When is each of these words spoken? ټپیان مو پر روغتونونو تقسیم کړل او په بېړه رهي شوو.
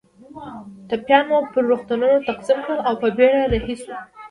ټپیان 0.89 1.23
مو 1.29 1.37
پر 1.51 1.63
روغتونونو 1.69 2.25
تقسیم 2.29 2.59
کړل 2.65 2.79
او 2.87 2.93
په 3.01 3.07
بېړه 3.17 3.41
رهي 3.53 3.75
شوو. 3.81 3.93